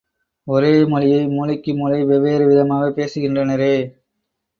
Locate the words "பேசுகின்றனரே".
2.97-3.75